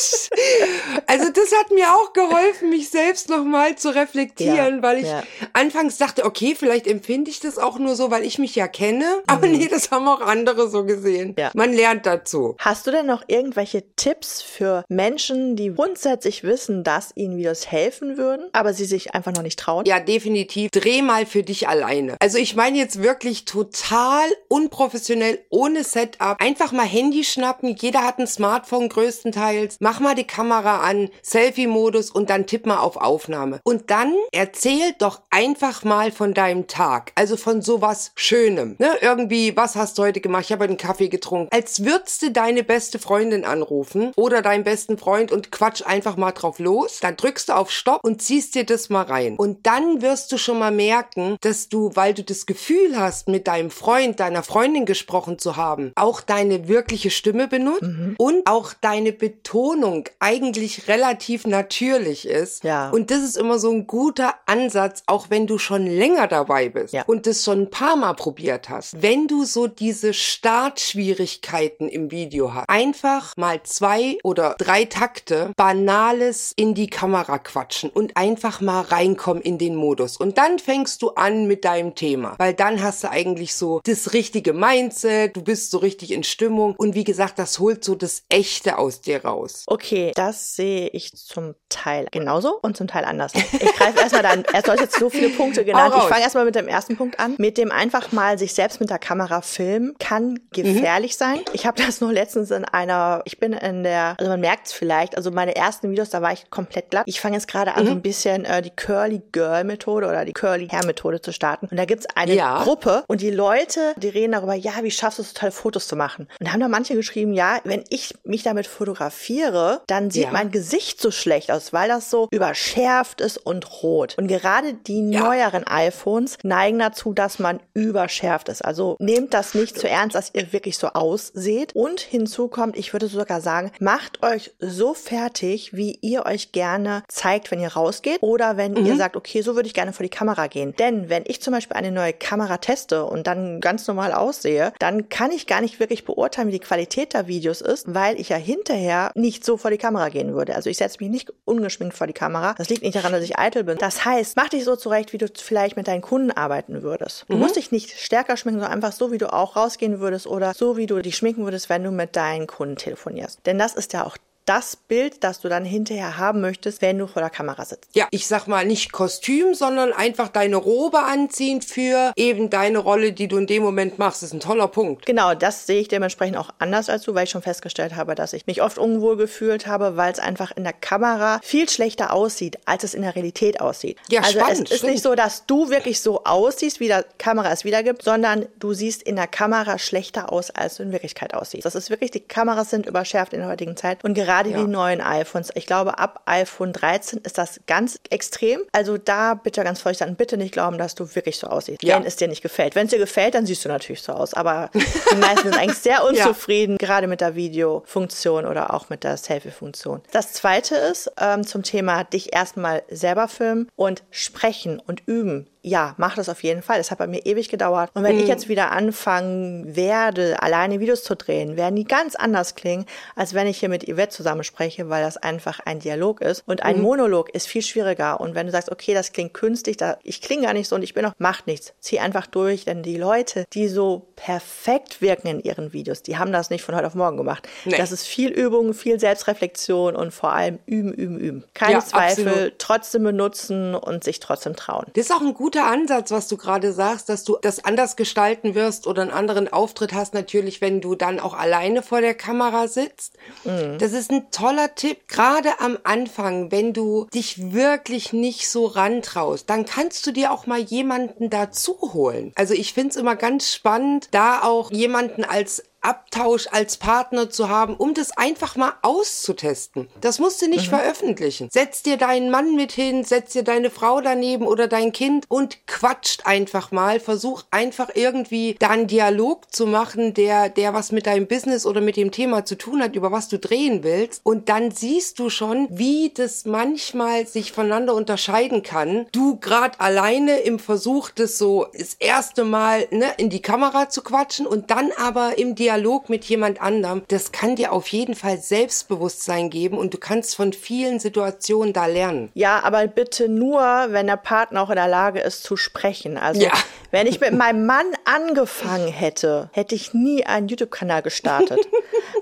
also 1.06 1.30
das 1.30 1.52
hat 1.58 1.70
mir 1.70 1.88
auch 1.94 2.12
geholfen, 2.12 2.59
mich 2.62 2.90
selbst 2.90 3.28
nochmal 3.28 3.76
zu 3.76 3.94
reflektieren, 3.94 4.76
ja, 4.76 4.82
weil 4.82 4.98
ich 4.98 5.06
ja. 5.06 5.22
anfangs 5.52 5.98
dachte, 5.98 6.24
okay, 6.24 6.54
vielleicht 6.56 6.86
empfinde 6.86 7.30
ich 7.30 7.40
das 7.40 7.58
auch 7.58 7.78
nur 7.78 7.94
so, 7.96 8.10
weil 8.10 8.24
ich 8.24 8.38
mich 8.38 8.54
ja 8.54 8.68
kenne. 8.68 9.04
Aber 9.26 9.46
mhm. 9.46 9.58
nee, 9.58 9.68
das 9.68 9.90
haben 9.90 10.08
auch 10.08 10.20
andere 10.20 10.68
so 10.68 10.84
gesehen. 10.84 11.34
Ja. 11.38 11.50
Man 11.54 11.72
lernt 11.72 12.06
dazu. 12.06 12.56
Hast 12.58 12.86
du 12.86 12.90
denn 12.90 13.06
noch 13.06 13.24
irgendwelche 13.26 13.84
Tipps 13.96 14.42
für 14.42 14.84
Menschen, 14.88 15.56
die 15.56 15.74
grundsätzlich 15.74 16.44
wissen, 16.44 16.84
dass 16.84 17.12
ihnen 17.14 17.36
Videos 17.36 17.70
helfen 17.70 18.16
würden, 18.16 18.48
aber 18.52 18.74
sie 18.74 18.84
sich 18.84 19.14
einfach 19.14 19.32
noch 19.32 19.42
nicht 19.42 19.58
trauen? 19.58 19.84
Ja, 19.86 20.00
definitiv. 20.00 20.70
Dreh 20.70 21.02
mal 21.02 21.26
für 21.26 21.42
dich 21.42 21.68
alleine. 21.68 22.16
Also 22.20 22.38
ich 22.38 22.56
meine 22.56 22.78
jetzt 22.78 23.02
wirklich 23.02 23.44
total 23.44 24.28
unprofessionell, 24.48 25.38
ohne 25.50 25.84
Setup. 25.84 26.36
Einfach 26.40 26.72
mal 26.72 26.86
Handy 26.86 27.24
schnappen. 27.24 27.76
Jeder 27.78 28.04
hat 28.04 28.18
ein 28.18 28.26
Smartphone 28.26 28.88
größtenteils. 28.88 29.76
Mach 29.80 30.00
mal 30.00 30.14
die 30.14 30.26
Kamera 30.26 30.80
an, 30.80 31.10
Selfie-Modus 31.22 32.10
und 32.10 32.30
dann 32.30 32.46
tipp 32.50 32.66
mal 32.66 32.80
auf 32.80 32.96
Aufnahme. 32.96 33.60
Und 33.62 33.90
dann 33.90 34.12
erzähl 34.32 34.92
doch 34.98 35.20
einfach 35.30 35.84
mal 35.84 36.10
von 36.10 36.34
deinem 36.34 36.66
Tag. 36.66 37.12
Also 37.14 37.36
von 37.36 37.62
sowas 37.62 38.10
Schönem. 38.16 38.74
Ne? 38.78 38.90
Irgendwie, 39.00 39.56
was 39.56 39.76
hast 39.76 39.98
du 39.98 40.02
heute 40.02 40.20
gemacht? 40.20 40.46
Ich 40.46 40.52
habe 40.52 40.64
einen 40.64 40.76
Kaffee 40.76 41.08
getrunken. 41.08 41.48
Als 41.52 41.84
würdest 41.84 42.22
du 42.22 42.32
deine 42.32 42.64
beste 42.64 42.98
Freundin 42.98 43.44
anrufen 43.44 44.10
oder 44.16 44.42
deinen 44.42 44.64
besten 44.64 44.98
Freund 44.98 45.30
und 45.30 45.52
quatsch 45.52 45.82
einfach 45.86 46.16
mal 46.16 46.32
drauf 46.32 46.58
los. 46.58 46.98
Dann 47.00 47.16
drückst 47.16 47.50
du 47.50 47.52
auf 47.52 47.70
Stopp 47.70 48.02
und 48.02 48.20
ziehst 48.20 48.56
dir 48.56 48.64
das 48.64 48.88
mal 48.88 49.02
rein. 49.02 49.36
Und 49.36 49.66
dann 49.66 50.02
wirst 50.02 50.32
du 50.32 50.38
schon 50.38 50.58
mal 50.58 50.72
merken, 50.72 51.36
dass 51.42 51.68
du, 51.68 51.92
weil 51.94 52.14
du 52.14 52.24
das 52.24 52.46
Gefühl 52.46 52.98
hast, 52.98 53.28
mit 53.28 53.46
deinem 53.46 53.70
Freund, 53.70 54.18
deiner 54.18 54.42
Freundin 54.42 54.86
gesprochen 54.86 55.38
zu 55.38 55.56
haben, 55.56 55.92
auch 55.94 56.20
deine 56.20 56.66
wirkliche 56.66 57.10
Stimme 57.10 57.46
benutzt 57.46 57.82
mhm. 57.82 58.16
und 58.18 58.48
auch 58.48 58.72
deine 58.72 59.12
Betonung 59.12 60.08
eigentlich 60.18 60.88
relativ 60.88 61.46
natürlich 61.46 62.28
ist. 62.30 62.64
Ja. 62.64 62.90
Und 62.90 63.10
das 63.10 63.22
ist 63.22 63.36
immer 63.36 63.58
so 63.58 63.70
ein 63.70 63.86
guter 63.86 64.34
Ansatz, 64.46 65.02
auch 65.06 65.26
wenn 65.28 65.46
du 65.46 65.58
schon 65.58 65.86
länger 65.86 66.26
dabei 66.28 66.68
bist 66.68 66.94
ja. 66.94 67.04
und 67.06 67.26
das 67.26 67.44
schon 67.44 67.62
ein 67.62 67.70
paar 67.70 67.96
Mal 67.96 68.14
probiert 68.14 68.68
hast. 68.68 69.02
Wenn 69.02 69.26
du 69.26 69.44
so 69.44 69.66
diese 69.66 70.14
Startschwierigkeiten 70.14 71.88
im 71.88 72.10
Video 72.10 72.54
hast, 72.54 72.68
einfach 72.68 73.36
mal 73.36 73.62
zwei 73.64 74.18
oder 74.22 74.54
drei 74.58 74.84
Takte 74.84 75.52
Banales 75.56 76.52
in 76.56 76.74
die 76.74 76.88
Kamera 76.88 77.38
quatschen 77.38 77.90
und 77.90 78.16
einfach 78.16 78.60
mal 78.60 78.82
reinkommen 78.82 79.42
in 79.42 79.58
den 79.58 79.74
Modus. 79.74 80.16
Und 80.16 80.38
dann 80.38 80.58
fängst 80.58 81.02
du 81.02 81.10
an 81.10 81.46
mit 81.46 81.64
deinem 81.64 81.94
Thema, 81.94 82.34
weil 82.38 82.54
dann 82.54 82.82
hast 82.82 83.04
du 83.04 83.10
eigentlich 83.10 83.54
so 83.54 83.80
das 83.84 84.12
richtige 84.12 84.52
Mindset, 84.52 85.36
du 85.36 85.42
bist 85.42 85.70
so 85.70 85.78
richtig 85.78 86.12
in 86.12 86.24
Stimmung 86.24 86.74
und 86.76 86.94
wie 86.94 87.04
gesagt, 87.04 87.38
das 87.38 87.58
holt 87.58 87.84
so 87.84 87.94
das 87.94 88.22
Echte 88.28 88.78
aus 88.78 89.00
dir 89.00 89.24
raus. 89.24 89.64
Okay, 89.66 90.12
das 90.14 90.56
sehe 90.56 90.88
ich 90.88 91.14
zum 91.14 91.54
Teil 91.68 92.06
genauso 92.20 92.58
und 92.62 92.76
zum 92.76 92.86
Teil 92.86 93.04
anders. 93.04 93.32
Ich 93.34 93.74
greife 93.76 94.00
erstmal 94.00 94.22
dann, 94.22 94.44
er 94.52 94.62
soll 94.62 94.76
jetzt 94.78 94.98
so 94.98 95.10
viele 95.10 95.30
Punkte 95.30 95.64
genannt. 95.64 95.94
Ich 95.96 96.04
fange 96.04 96.22
erstmal 96.22 96.44
mit 96.44 96.54
dem 96.54 96.68
ersten 96.68 96.96
Punkt 96.96 97.18
an. 97.18 97.34
Mit 97.38 97.58
dem 97.58 97.72
einfach 97.72 98.12
mal 98.12 98.38
sich 98.38 98.54
selbst 98.54 98.80
mit 98.80 98.90
der 98.90 98.98
Kamera 98.98 99.40
filmen 99.42 99.94
kann 99.98 100.40
gefährlich 100.52 101.12
mhm. 101.12 101.18
sein. 101.18 101.40
Ich 101.52 101.66
habe 101.66 101.82
das 101.82 102.00
nur 102.00 102.12
letztens 102.12 102.50
in 102.50 102.64
einer, 102.64 103.22
ich 103.24 103.38
bin 103.38 103.52
in 103.52 103.82
der, 103.82 104.14
also 104.18 104.30
man 104.30 104.40
merkt 104.40 104.68
es 104.68 104.72
vielleicht, 104.72 105.16
also 105.16 105.30
meine 105.30 105.56
ersten 105.56 105.90
Videos, 105.90 106.10
da 106.10 106.22
war 106.22 106.32
ich 106.32 106.50
komplett 106.50 106.90
glatt. 106.90 107.04
Ich 107.06 107.20
fange 107.20 107.36
jetzt 107.36 107.48
gerade 107.48 107.74
an, 107.74 107.84
mhm. 107.84 107.88
so 107.88 107.92
ein 107.92 108.02
bisschen 108.02 108.44
äh, 108.44 108.62
die 108.62 108.70
Curly 108.70 109.22
Girl 109.32 109.64
Methode 109.64 110.06
oder 110.06 110.24
die 110.24 110.32
Curly 110.32 110.68
Hair 110.68 110.86
Methode 110.86 111.20
zu 111.20 111.32
starten. 111.32 111.66
Und 111.70 111.76
da 111.76 111.84
gibt's 111.84 112.06
eine 112.14 112.34
ja. 112.34 112.62
Gruppe 112.62 113.04
und 113.06 113.20
die 113.20 113.30
Leute, 113.30 113.94
die 113.96 114.08
reden 114.08 114.32
darüber, 114.32 114.54
ja, 114.54 114.72
wie 114.82 114.90
schaffst 114.90 115.18
du 115.18 115.22
es, 115.22 115.34
tolle 115.34 115.52
Fotos 115.52 115.88
zu 115.88 115.96
machen? 115.96 116.28
Und 116.38 116.46
da 116.46 116.52
haben 116.52 116.60
da 116.60 116.68
manche 116.68 116.94
geschrieben, 116.94 117.32
ja, 117.32 117.60
wenn 117.64 117.84
ich 117.88 118.14
mich 118.24 118.42
damit 118.42 118.66
fotografiere, 118.66 119.82
dann 119.86 120.10
sieht 120.10 120.24
ja. 120.24 120.30
mein 120.32 120.50
Gesicht 120.50 121.00
so 121.00 121.10
schlecht 121.10 121.50
aus, 121.50 121.72
weil 121.72 121.88
das 121.88 122.09
so 122.10 122.28
überschärft 122.30 123.20
ist 123.20 123.38
und 123.38 123.82
rot. 123.82 124.16
Und 124.18 124.28
gerade 124.28 124.74
die 124.74 125.10
ja. 125.10 125.20
neueren 125.20 125.66
iPhones 125.66 126.38
neigen 126.42 126.78
dazu, 126.78 127.12
dass 127.12 127.38
man 127.38 127.60
überschärft 127.74 128.48
ist. 128.48 128.64
Also 128.64 128.96
nehmt 128.98 129.34
das 129.34 129.54
nicht 129.54 129.78
zu 129.78 129.88
ernst, 129.88 130.14
dass 130.14 130.34
ihr 130.34 130.52
wirklich 130.52 130.78
so 130.78 130.88
ausseht. 130.88 131.74
Und 131.74 132.00
hinzu 132.00 132.48
kommt, 132.48 132.76
ich 132.76 132.92
würde 132.92 133.06
sogar 133.06 133.40
sagen, 133.40 133.70
macht 133.80 134.22
euch 134.22 134.52
so 134.58 134.94
fertig, 134.94 135.74
wie 135.74 135.98
ihr 136.02 136.26
euch 136.26 136.52
gerne 136.52 137.02
zeigt, 137.08 137.50
wenn 137.50 137.60
ihr 137.60 137.72
rausgeht 137.72 138.22
oder 138.22 138.56
wenn 138.56 138.72
mhm. 138.72 138.86
ihr 138.86 138.96
sagt, 138.96 139.16
okay, 139.16 139.42
so 139.42 139.54
würde 139.54 139.66
ich 139.66 139.74
gerne 139.74 139.92
vor 139.92 140.04
die 140.04 140.10
Kamera 140.10 140.46
gehen. 140.46 140.74
Denn 140.78 141.08
wenn 141.08 141.24
ich 141.26 141.40
zum 141.40 141.52
Beispiel 141.52 141.76
eine 141.76 141.92
neue 141.92 142.12
Kamera 142.12 142.58
teste 142.58 143.04
und 143.04 143.26
dann 143.26 143.60
ganz 143.60 143.86
normal 143.86 144.12
aussehe, 144.12 144.72
dann 144.78 145.08
kann 145.08 145.30
ich 145.30 145.46
gar 145.46 145.60
nicht 145.60 145.80
wirklich 145.80 146.04
beurteilen, 146.04 146.48
wie 146.48 146.52
die 146.52 146.60
Qualität 146.60 147.14
der 147.14 147.26
Videos 147.26 147.60
ist, 147.60 147.94
weil 147.94 148.20
ich 148.20 148.30
ja 148.30 148.36
hinterher 148.36 149.12
nicht 149.14 149.44
so 149.44 149.56
vor 149.56 149.70
die 149.70 149.78
Kamera 149.78 150.08
gehen 150.08 150.34
würde. 150.34 150.54
Also 150.54 150.70
ich 150.70 150.76
setze 150.76 150.98
mich 151.00 151.10
nicht 151.10 151.32
ungeschminkt 151.44 151.94
vor 152.00 152.06
die 152.06 152.14
Kamera. 152.14 152.54
Das 152.56 152.70
liegt 152.70 152.82
nicht 152.82 152.96
daran, 152.96 153.12
dass 153.12 153.22
ich 153.22 153.38
eitel 153.38 153.62
bin. 153.62 153.76
Das 153.76 154.06
heißt, 154.06 154.34
mach 154.34 154.48
dich 154.48 154.64
so 154.64 154.74
zurecht, 154.74 155.12
wie 155.12 155.18
du 155.18 155.26
vielleicht 155.36 155.76
mit 155.76 155.86
deinen 155.86 156.00
Kunden 156.00 156.30
arbeiten 156.30 156.82
würdest. 156.82 157.26
Du 157.28 157.34
mhm. 157.34 157.40
musst 157.40 157.56
dich 157.56 157.72
nicht 157.72 157.90
stärker 158.00 158.38
schminken, 158.38 158.60
sondern 158.60 158.74
einfach 158.74 158.92
so, 158.92 159.12
wie 159.12 159.18
du 159.18 159.30
auch 159.30 159.54
rausgehen 159.54 160.00
würdest 160.00 160.26
oder 160.26 160.54
so, 160.54 160.78
wie 160.78 160.86
du 160.86 160.98
dich 161.02 161.14
schminken 161.14 161.44
würdest, 161.44 161.68
wenn 161.68 161.84
du 161.84 161.90
mit 161.90 162.16
deinen 162.16 162.46
Kunden 162.46 162.76
telefonierst. 162.76 163.40
Denn 163.44 163.58
das 163.58 163.74
ist 163.74 163.92
ja 163.92 164.06
auch 164.06 164.16
das 164.46 164.76
Bild, 164.76 165.22
das 165.22 165.40
du 165.40 165.48
dann 165.48 165.64
hinterher 165.64 166.16
haben 166.16 166.40
möchtest, 166.40 166.82
wenn 166.82 166.98
du 166.98 167.06
vor 167.06 167.22
der 167.22 167.30
Kamera 167.30 167.64
sitzt. 167.64 167.88
Ja, 167.94 168.08
ich 168.10 168.26
sag 168.26 168.48
mal 168.48 168.66
nicht 168.66 168.90
Kostüm, 168.90 169.54
sondern 169.54 169.92
einfach 169.92 170.28
deine 170.28 170.56
Robe 170.56 171.00
anziehen 171.00 171.62
für 171.62 172.12
eben 172.16 172.50
deine 172.50 172.78
Rolle, 172.78 173.12
die 173.12 173.28
du 173.28 173.36
in 173.36 173.46
dem 173.46 173.62
Moment 173.62 173.98
machst. 173.98 174.22
Das 174.22 174.30
ist 174.30 174.34
ein 174.34 174.40
toller 174.40 174.68
Punkt. 174.68 175.06
Genau, 175.06 175.34
das 175.34 175.66
sehe 175.66 175.80
ich 175.80 175.88
dementsprechend 175.88 176.36
auch 176.36 176.50
anders 176.58 176.88
als 176.88 177.04
du, 177.04 177.14
weil 177.14 177.24
ich 177.24 177.30
schon 177.30 177.42
festgestellt 177.42 177.94
habe, 177.94 178.14
dass 178.14 178.32
ich 178.32 178.46
mich 178.46 178.60
oft 178.60 178.78
unwohl 178.78 179.16
gefühlt 179.16 179.66
habe, 179.66 179.96
weil 179.96 180.12
es 180.12 180.18
einfach 180.18 180.50
in 180.56 180.64
der 180.64 180.72
Kamera 180.72 181.38
viel 181.42 181.68
schlechter 181.68 182.12
aussieht, 182.12 182.58
als 182.64 182.82
es 182.82 182.94
in 182.94 183.02
der 183.02 183.14
Realität 183.14 183.60
aussieht. 183.60 183.98
Ja, 184.08 184.22
also 184.22 184.38
spannend, 184.38 184.62
es 184.62 184.70
ist 184.70 184.78
stimmt. 184.78 184.92
nicht 184.94 185.02
so, 185.02 185.14
dass 185.14 185.46
du 185.46 185.70
wirklich 185.70 186.00
so 186.00 186.24
aussiehst, 186.24 186.80
wie 186.80 186.88
der 186.88 187.04
Kamera 187.18 187.52
es 187.52 187.64
wiedergibt, 187.64 188.02
sondern 188.02 188.46
du 188.58 188.72
siehst 188.72 189.02
in 189.02 189.16
der 189.16 189.28
Kamera 189.28 189.78
schlechter 189.78 190.32
aus, 190.32 190.50
als 190.50 190.76
du 190.76 190.82
in 190.82 190.92
Wirklichkeit 190.92 191.34
aussiehst. 191.34 191.64
Das 191.64 191.76
ist 191.76 191.90
wirklich, 191.90 192.10
die 192.10 192.20
Kameras 192.20 192.70
sind 192.70 192.86
überschärft 192.86 193.32
in 193.32 193.40
der 193.40 193.48
heutigen 193.48 193.76
Zeit 193.76 194.02
und 194.02 194.14
gerade 194.14 194.29
gerade 194.30 194.50
ja. 194.50 194.58
die 194.58 194.66
neuen 194.66 195.00
iPhones. 195.00 195.50
Ich 195.54 195.66
glaube, 195.66 195.98
ab 195.98 196.22
iPhone 196.26 196.72
13 196.72 197.20
ist 197.24 197.36
das 197.36 197.60
ganz 197.66 197.98
extrem. 198.10 198.60
Also 198.70 198.96
da 198.96 199.34
bitte 199.34 199.64
ganz 199.64 199.80
vorsichtig 199.80 200.06
sein. 200.06 200.16
Bitte 200.16 200.36
nicht 200.36 200.52
glauben, 200.52 200.78
dass 200.78 200.94
du 200.94 201.14
wirklich 201.16 201.36
so 201.36 201.48
aussiehst, 201.48 201.82
ja. 201.82 201.96
wenn 201.96 202.04
es 202.06 202.14
dir 202.16 202.28
nicht 202.28 202.42
gefällt. 202.42 202.76
Wenn 202.76 202.86
es 202.86 202.92
dir 202.92 202.98
gefällt, 202.98 203.34
dann 203.34 203.44
siehst 203.44 203.64
du 203.64 203.68
natürlich 203.68 204.02
so 204.02 204.12
aus. 204.12 204.34
Aber 204.34 204.70
die 204.72 205.16
meisten 205.16 205.50
sind 205.50 205.58
eigentlich 205.58 205.78
sehr 205.78 206.04
unzufrieden, 206.08 206.76
ja. 206.80 206.86
gerade 206.86 207.08
mit 207.08 207.20
der 207.20 207.34
Videofunktion 207.34 208.46
oder 208.46 208.72
auch 208.72 208.88
mit 208.88 209.02
der 209.02 209.16
Selfie-Funktion. 209.16 210.02
Das 210.12 210.32
zweite 210.32 210.76
ist 210.76 211.10
ähm, 211.20 211.44
zum 211.44 211.64
Thema 211.64 212.04
dich 212.04 212.32
erstmal 212.32 212.82
selber 212.88 213.26
filmen 213.26 213.68
und 213.74 214.04
sprechen 214.10 214.80
und 214.86 215.02
üben 215.06 215.48
ja, 215.62 215.94
mach 215.98 216.16
das 216.16 216.28
auf 216.28 216.42
jeden 216.42 216.62
Fall. 216.62 216.78
Das 216.78 216.90
hat 216.90 216.98
bei 216.98 217.06
mir 217.06 217.26
ewig 217.26 217.48
gedauert. 217.48 217.90
Und 217.94 218.02
wenn 218.02 218.16
mhm. 218.16 218.22
ich 218.22 218.28
jetzt 218.28 218.48
wieder 218.48 218.72
anfangen 218.72 219.76
werde, 219.76 220.42
alleine 220.42 220.80
Videos 220.80 221.04
zu 221.04 221.14
drehen, 221.14 221.56
werden 221.56 221.76
die 221.76 221.84
ganz 221.84 222.16
anders 222.16 222.54
klingen, 222.54 222.86
als 223.14 223.34
wenn 223.34 223.46
ich 223.46 223.58
hier 223.58 223.68
mit 223.68 223.84
Yvette 223.86 224.10
zusammen 224.10 224.42
spreche, 224.42 224.88
weil 224.88 225.02
das 225.02 225.16
einfach 225.18 225.60
ein 225.60 225.78
Dialog 225.78 226.22
ist. 226.22 226.42
Und 226.46 226.62
ein 226.62 226.78
mhm. 226.78 226.82
Monolog 226.82 227.30
ist 227.30 227.46
viel 227.46 227.62
schwieriger. 227.62 228.20
Und 228.20 228.34
wenn 228.34 228.46
du 228.46 228.52
sagst, 228.52 228.72
okay, 228.72 228.94
das 228.94 229.12
klingt 229.12 229.34
künstlich, 229.34 229.76
da, 229.76 229.98
ich 230.02 230.22
klinge 230.22 230.46
gar 230.46 230.54
nicht 230.54 230.68
so 230.68 230.76
und 230.76 230.82
ich 230.82 230.94
bin 230.94 231.04
auch, 231.04 231.12
macht 231.18 231.46
nichts. 231.46 231.74
Zieh 231.80 231.98
einfach 231.98 232.26
durch, 232.26 232.64
denn 232.64 232.82
die 232.82 232.96
Leute, 232.96 233.44
die 233.52 233.68
so 233.68 234.06
perfekt 234.16 235.02
wirken 235.02 235.28
in 235.28 235.40
ihren 235.40 235.72
Videos, 235.72 236.02
die 236.02 236.16
haben 236.16 236.32
das 236.32 236.50
nicht 236.50 236.64
von 236.64 236.74
heute 236.74 236.86
auf 236.86 236.94
morgen 236.94 237.18
gemacht. 237.18 237.46
Nee. 237.64 237.76
Das 237.76 237.92
ist 237.92 238.06
viel 238.06 238.30
Übung, 238.30 238.72
viel 238.72 238.98
Selbstreflexion 238.98 239.94
und 239.94 240.12
vor 240.12 240.32
allem 240.32 240.58
üben, 240.64 240.92
üben, 240.94 241.18
üben. 241.18 241.44
Keine 241.52 241.74
ja, 241.74 241.80
Zweifel, 241.80 242.28
absolut. 242.28 242.58
trotzdem 242.58 243.02
benutzen 243.04 243.74
und 243.74 244.04
sich 244.04 244.20
trotzdem 244.20 244.56
trauen. 244.56 244.86
Das 244.94 245.06
ist 245.06 245.12
auch 245.12 245.20
ein 245.20 245.34
guter 245.34 245.49
Ansatz, 245.58 246.10
was 246.10 246.28
du 246.28 246.36
gerade 246.36 246.72
sagst, 246.72 247.08
dass 247.08 247.24
du 247.24 247.36
das 247.40 247.64
anders 247.64 247.96
gestalten 247.96 248.54
wirst 248.54 248.86
oder 248.86 249.02
einen 249.02 249.10
anderen 249.10 249.52
Auftritt 249.52 249.92
hast, 249.92 250.14
natürlich, 250.14 250.60
wenn 250.60 250.80
du 250.80 250.94
dann 250.94 251.20
auch 251.20 251.34
alleine 251.34 251.82
vor 251.82 252.00
der 252.00 252.14
Kamera 252.14 252.68
sitzt. 252.68 253.16
Mhm. 253.44 253.78
Das 253.78 253.92
ist 253.92 254.10
ein 254.10 254.30
toller 254.30 254.74
Tipp, 254.74 255.08
gerade 255.08 255.60
am 255.60 255.78
Anfang, 255.84 256.50
wenn 256.50 256.72
du 256.72 257.06
dich 257.12 257.52
wirklich 257.52 258.12
nicht 258.12 258.48
so 258.48 258.66
rantraust, 258.66 259.50
dann 259.50 259.64
kannst 259.64 260.06
du 260.06 260.12
dir 260.12 260.32
auch 260.32 260.46
mal 260.46 260.60
jemanden 260.60 261.30
dazu 261.30 261.78
holen. 261.92 262.32
Also 262.36 262.54
ich 262.54 262.72
finde 262.72 262.90
es 262.90 262.96
immer 262.96 263.16
ganz 263.16 263.52
spannend, 263.52 264.08
da 264.12 264.42
auch 264.42 264.70
jemanden 264.70 265.24
als 265.24 265.62
Abtausch 265.82 266.46
als 266.50 266.76
Partner 266.76 267.30
zu 267.30 267.48
haben, 267.48 267.74
um 267.74 267.94
das 267.94 268.16
einfach 268.16 268.56
mal 268.56 268.74
auszutesten. 268.82 269.88
Das 270.00 270.18
musst 270.18 270.42
du 270.42 270.48
nicht 270.48 270.66
mhm. 270.66 270.76
veröffentlichen. 270.76 271.48
Setz 271.50 271.82
dir 271.82 271.96
deinen 271.96 272.30
Mann 272.30 272.54
mit 272.54 272.72
hin, 272.72 273.04
setz 273.04 273.32
dir 273.32 273.42
deine 273.42 273.70
Frau 273.70 274.00
daneben 274.00 274.46
oder 274.46 274.68
dein 274.68 274.92
Kind 274.92 275.24
und 275.28 275.66
quatscht 275.66 276.26
einfach 276.26 276.70
mal. 276.70 277.00
Versuch 277.00 277.44
einfach 277.50 277.90
irgendwie 277.94 278.56
da 278.58 278.68
einen 278.68 278.86
Dialog 278.86 279.52
zu 279.52 279.66
machen, 279.66 280.12
der, 280.14 280.50
der 280.50 280.74
was 280.74 280.92
mit 280.92 281.06
deinem 281.06 281.26
Business 281.26 281.64
oder 281.64 281.80
mit 281.80 281.96
dem 281.96 282.10
Thema 282.10 282.44
zu 282.44 282.56
tun 282.58 282.82
hat, 282.82 282.94
über 282.94 283.10
was 283.10 283.28
du 283.28 283.38
drehen 283.38 283.82
willst. 283.82 284.20
Und 284.24 284.48
dann 284.48 284.70
siehst 284.72 285.18
du 285.18 285.30
schon, 285.30 285.66
wie 285.70 286.12
das 286.14 286.44
manchmal 286.44 287.26
sich 287.26 287.52
voneinander 287.52 287.94
unterscheiden 287.94 288.62
kann. 288.62 289.06
Du 289.12 289.36
gerade 289.36 289.80
alleine 289.80 290.40
im 290.40 290.58
Versuch, 290.58 291.10
das 291.10 291.38
so 291.38 291.66
das 291.76 291.94
erste 291.94 292.44
Mal 292.44 292.86
ne, 292.90 293.06
in 293.16 293.30
die 293.30 293.42
Kamera 293.42 293.88
zu 293.88 294.02
quatschen 294.02 294.46
und 294.46 294.70
dann 294.70 294.90
aber 294.98 295.38
im 295.38 295.54
Dialog 295.54 295.69
Dialog 295.70 296.08
mit 296.08 296.24
jemand 296.24 296.60
anderem, 296.60 297.02
das 297.08 297.30
kann 297.30 297.54
dir 297.54 297.72
auf 297.72 297.86
jeden 297.88 298.16
Fall 298.16 298.38
Selbstbewusstsein 298.38 299.50
geben 299.50 299.78
und 299.78 299.94
du 299.94 299.98
kannst 299.98 300.34
von 300.34 300.52
vielen 300.52 300.98
Situationen 300.98 301.72
da 301.72 301.86
lernen. 301.86 302.28
Ja, 302.34 302.60
aber 302.64 302.88
bitte 302.88 303.28
nur, 303.28 303.60
wenn 303.60 304.08
der 304.08 304.16
Partner 304.16 304.62
auch 304.62 304.70
in 304.70 304.76
der 304.76 304.88
Lage 304.88 305.20
ist 305.20 305.44
zu 305.44 305.56
sprechen. 305.56 306.18
Also 306.18 306.42
ja. 306.42 306.50
wenn 306.90 307.06
ich 307.06 307.20
mit 307.20 307.34
meinem 307.34 307.66
Mann 307.66 307.86
angefangen 308.10 308.88
hätte, 308.88 309.50
hätte 309.52 309.76
ich 309.76 309.94
nie 309.94 310.26
einen 310.26 310.48
YouTube-Kanal 310.48 311.02
gestartet. 311.02 311.60